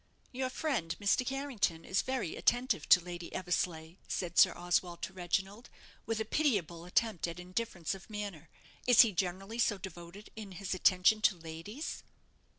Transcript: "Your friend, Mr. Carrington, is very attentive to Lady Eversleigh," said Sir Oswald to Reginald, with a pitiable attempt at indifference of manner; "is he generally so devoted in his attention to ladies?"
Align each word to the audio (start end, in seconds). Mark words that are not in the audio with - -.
"Your 0.31 0.49
friend, 0.49 0.95
Mr. 0.99 1.23
Carrington, 1.23 1.85
is 1.85 2.01
very 2.01 2.35
attentive 2.35 2.89
to 2.89 2.99
Lady 2.99 3.31
Eversleigh," 3.35 3.97
said 4.07 4.35
Sir 4.39 4.51
Oswald 4.55 5.03
to 5.03 5.13
Reginald, 5.13 5.69
with 6.07 6.19
a 6.19 6.25
pitiable 6.25 6.85
attempt 6.85 7.27
at 7.27 7.39
indifference 7.39 7.93
of 7.93 8.09
manner; 8.09 8.49
"is 8.87 9.01
he 9.01 9.11
generally 9.11 9.59
so 9.59 9.77
devoted 9.77 10.31
in 10.35 10.53
his 10.53 10.73
attention 10.73 11.21
to 11.21 11.35
ladies?" 11.37 12.01